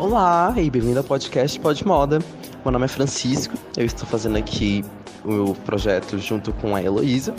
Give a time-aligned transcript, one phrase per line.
[0.00, 2.20] Olá e bem-vindo ao podcast Pod Moda.
[2.64, 4.82] Meu nome é Francisco, eu estou fazendo aqui
[5.26, 7.34] o projeto junto com a Heloísa.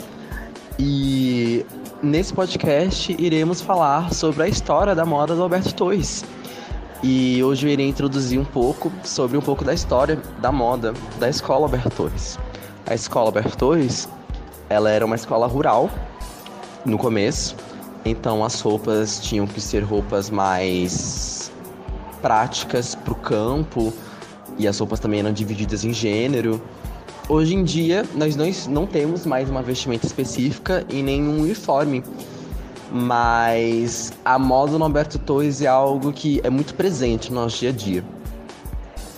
[0.78, 1.66] E
[2.00, 6.24] nesse podcast iremos falar sobre a história da moda do Alberto Torres.
[7.02, 11.28] E hoje eu irei introduzir um pouco sobre um pouco da história da moda da
[11.28, 12.38] escola Alberto Torres.
[12.86, 14.08] A escola Alberto Torres,
[14.70, 15.90] ela era uma escola rural
[16.84, 17.56] no começo,
[18.04, 21.41] então as roupas tinham que ser roupas mais
[22.22, 23.92] práticas para o campo
[24.58, 26.62] e as roupas também eram divididas em gênero.
[27.28, 32.02] Hoje em dia, nós não, não temos mais uma vestimenta específica e nenhum uniforme,
[32.90, 37.70] mas a moda no Alberto Torres é algo que é muito presente no nosso dia
[37.70, 38.04] a dia.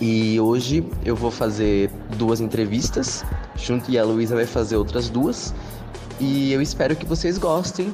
[0.00, 3.24] E hoje eu vou fazer duas entrevistas,
[3.56, 5.54] junto e a Luísa vai fazer outras duas,
[6.20, 7.92] e eu espero que vocês gostem.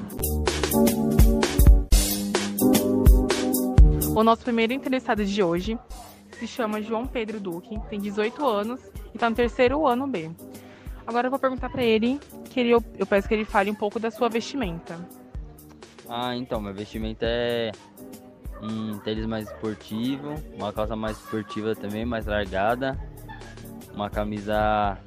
[4.20, 5.78] O nosso primeiro interessado de hoje
[6.32, 8.78] se chama João Pedro Duque, tem 18 anos
[9.14, 10.30] e está no terceiro ano B.
[11.06, 13.98] Agora eu vou perguntar para ele, que ele, eu, peço que ele fale um pouco
[13.98, 15.00] da sua vestimenta.
[16.06, 17.72] Ah, então, meu vestimenta é
[18.60, 23.00] um tênis mais esportivo, uma calça mais esportiva também, mais largada,
[23.94, 24.98] uma camisa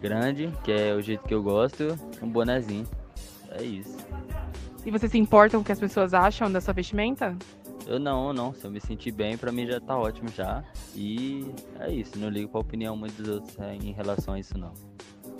[0.00, 1.88] grande, que é o jeito que eu gosto,
[2.22, 2.86] um bonezinho.
[3.50, 3.98] É isso.
[4.86, 7.36] E você se importa com o que as pessoas acham da sua vestimenta?
[7.86, 8.52] Eu não, não.
[8.52, 10.64] Se eu me sentir bem, pra mim já tá ótimo já.
[10.94, 11.46] E
[11.80, 12.18] é isso.
[12.18, 14.72] Não ligo pra opinião muito dos outros é, em relação a isso, não.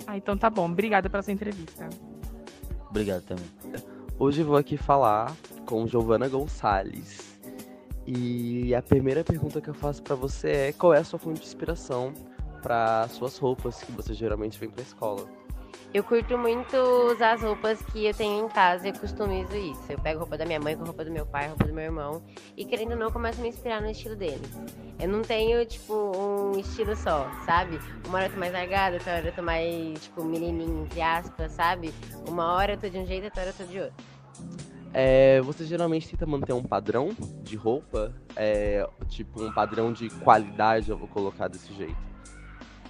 [0.05, 0.65] Ah, então tá bom.
[0.65, 1.89] Obrigada pela sua entrevista.
[2.89, 3.45] Obrigado também.
[4.17, 7.37] Hoje eu vou aqui falar com Giovana Gonçalves.
[8.05, 11.41] E a primeira pergunta que eu faço para você é qual é a sua fonte
[11.41, 12.13] de inspiração
[12.63, 15.27] para suas roupas que você geralmente vem para escola?
[15.93, 16.75] Eu curto muito
[17.11, 19.83] usar as roupas que eu tenho em casa e customizo isso.
[19.89, 22.21] Eu pego roupa da minha mãe com roupa do meu pai, roupa do meu irmão
[22.55, 24.49] e querendo ou não, começo a me inspirar no estilo deles.
[24.99, 27.79] Eu não tenho, tipo, um estilo só, sabe?
[28.07, 31.51] Uma hora eu tô mais largada, outra hora eu tô mais, tipo, menininha, entre aspas,
[31.51, 31.93] sabe?
[32.27, 34.05] Uma hora eu tô de um jeito, outra hora eu tô de outro.
[34.93, 38.13] É, você geralmente tenta manter um padrão de roupa?
[38.35, 41.95] É, tipo, um padrão de qualidade, eu vou colocar desse jeito.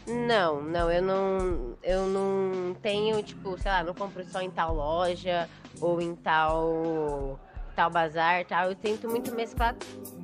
[0.08, 4.74] Não, não, eu não, eu não tenho, tipo, sei lá, não compro só em tal
[4.74, 5.50] loja
[5.82, 7.38] ou em tal
[7.78, 8.70] tal bazar, tal.
[8.70, 9.76] Eu tento muito mesclar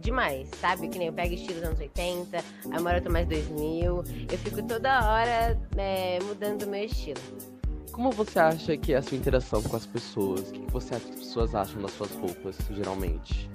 [0.01, 0.87] demais, sabe?
[0.87, 2.43] Que nem eu pego estilo dos anos 80, aí
[2.79, 4.03] uma hora eu tô mais 2000.
[4.31, 7.21] Eu fico toda hora é, mudando o meu estilo.
[7.91, 10.49] Como você acha que é a sua interação com as pessoas?
[10.49, 13.47] O que você acha que as pessoas acham das suas roupas, geralmente?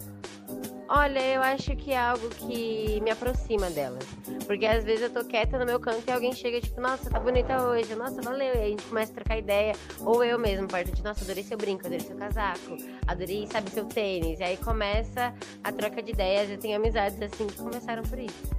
[0.88, 4.04] Olha, eu acho que é algo que me aproxima delas.
[4.46, 7.20] Porque às vezes eu tô quieta no meu canto e alguém chega, tipo, nossa, tá
[7.20, 8.54] bonita hoje, nossa, valeu.
[8.54, 9.74] E aí a gente começa a trocar ideia.
[10.00, 12.76] Ou eu mesmo, perto de, nossa, adorei seu brinco, adorei seu casaco,
[13.06, 14.40] adorei, sabe, seu tênis.
[14.40, 16.48] E aí começa a troca de ideias.
[16.50, 18.56] Eu tenho amizades assim que começaram por isso.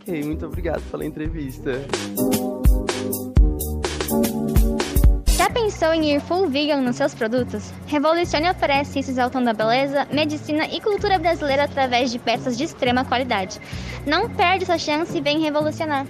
[0.00, 1.72] Ok, muito obrigado pela entrevista.
[5.42, 7.72] Já pensou em ir full vegan nos seus produtos?
[7.88, 13.04] Revolucione oferece isso exaltando a beleza, medicina e cultura brasileira através de peças de extrema
[13.04, 13.58] qualidade.
[14.06, 16.06] Não perde essa chance e vem revolucionar.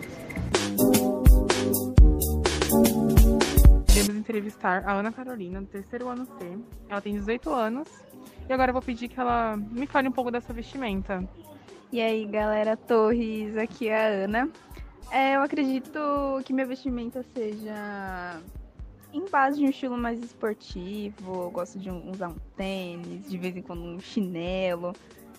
[3.89, 6.59] Vamos entrevistar a Ana Carolina, do terceiro ano C.
[6.91, 7.89] Ela tem 18 anos.
[8.47, 11.27] E agora eu vou pedir que ela me fale um pouco dessa vestimenta.
[11.91, 14.51] E aí, galera Torres, aqui é a Ana.
[15.11, 15.99] É, eu acredito
[16.45, 18.43] que minha vestimenta seja
[19.13, 21.43] em base de um estilo mais esportivo.
[21.43, 24.95] Eu gosto de usar um tênis, de vez em quando um chinelo.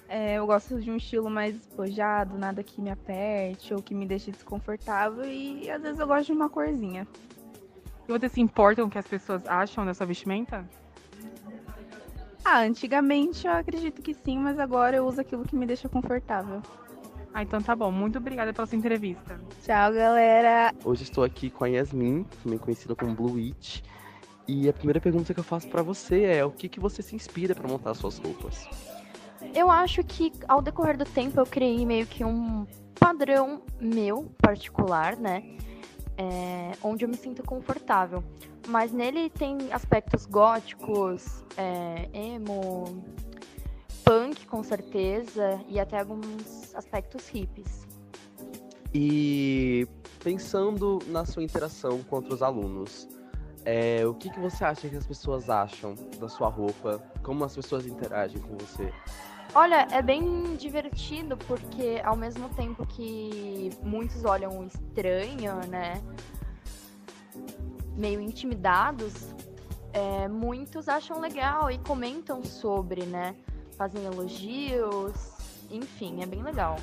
[0.07, 4.05] É, eu gosto de um estilo mais despojado, nada que me aperte ou que me
[4.05, 5.25] deixe desconfortável.
[5.25, 7.07] E às vezes eu gosto de uma corzinha.
[8.07, 10.69] E você se importa com o que as pessoas acham dessa vestimenta?
[12.45, 16.61] Ah, antigamente eu acredito que sim, mas agora eu uso aquilo que me deixa confortável.
[17.33, 17.91] Ah, então tá bom.
[17.91, 19.39] Muito obrigada pela sua entrevista.
[19.63, 20.71] Tchau, galera.
[20.85, 23.81] Hoje estou aqui com a Yasmin, também conhecida como Blue Witch.
[24.47, 27.15] E a primeira pergunta que eu faço para você é: o que, que você se
[27.15, 28.67] inspira para montar suas roupas?
[29.55, 32.67] Eu acho que ao decorrer do tempo eu criei meio que um
[32.99, 35.43] padrão meu particular, né?
[36.15, 38.23] É, onde eu me sinto confortável.
[38.67, 43.03] Mas nele tem aspectos góticos, é, emo,
[44.13, 47.87] punk, com certeza, e até alguns aspectos hippies.
[48.93, 49.87] E
[50.23, 53.07] pensando na sua interação com outros alunos,
[53.65, 57.03] é, o que, que você acha que as pessoas acham da sua roupa?
[57.23, 58.93] Como as pessoas interagem com você?
[59.55, 66.03] Olha, é bem divertido porque ao mesmo tempo que muitos olham estranho, né?
[67.95, 69.13] Meio intimidados,
[69.91, 73.35] é, muitos acham legal e comentam sobre, né?
[73.73, 75.33] Fazem elogios
[75.73, 76.77] enfim, é bem legal.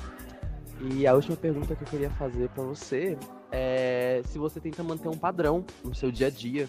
[0.79, 3.17] E a última pergunta que eu queria fazer para você
[3.51, 6.67] é se você tenta manter um padrão no seu dia a dia,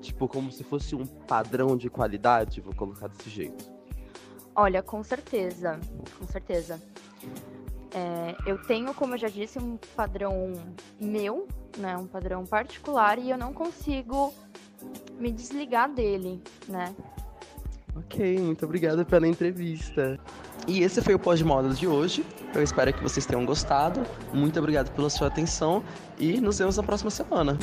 [0.00, 3.70] tipo como se fosse um padrão de qualidade, vou colocar desse jeito.
[4.54, 5.78] Olha, com certeza,
[6.18, 6.80] com certeza.
[7.92, 10.52] É, eu tenho, como eu já disse, um padrão
[10.98, 11.46] meu,
[11.76, 14.32] né, um padrão particular e eu não consigo
[15.18, 16.94] me desligar dele, né?
[18.12, 20.18] Ok, muito obrigado pela entrevista.
[20.66, 22.24] E esse foi o Pós Moda de hoje.
[22.52, 24.02] Eu espero que vocês tenham gostado.
[24.34, 25.80] Muito obrigado pela sua atenção
[26.18, 27.56] e nos vemos na próxima semana.